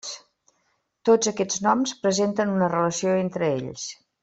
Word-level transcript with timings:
Tots 1.09 1.29
aquests 1.33 1.61
noms 1.67 1.93
presenten 2.07 2.55
una 2.55 2.71
relació 2.73 3.13
entre 3.21 3.53
ells. 3.61 3.87